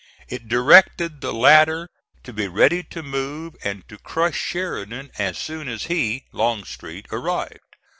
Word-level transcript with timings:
It 0.27 0.47
directed 0.47 1.21
the 1.21 1.31
latter 1.31 1.87
to 2.23 2.33
be 2.33 2.47
ready 2.47 2.81
to 2.81 3.03
move 3.03 3.55
and 3.63 3.87
to 3.87 3.99
crush 3.99 4.35
Sheridan 4.39 5.11
as 5.19 5.37
soon 5.37 5.67
as 5.67 5.83
he, 5.83 6.25
Longstreet, 6.31 7.05
arrived. 7.11 7.75